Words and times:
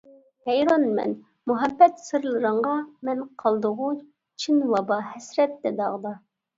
ھەيرانمەن 0.49 1.13
مۇھەببەت 1.51 2.01
سىرلىرىڭغا 2.07 2.75
مەن، 3.11 3.23
قالدىغۇ 3.45 3.93
چىن 4.01 4.69
ۋاپا 4.77 5.03
ھەسرەتتە، 5.15 5.79
داغدا. 5.87 6.21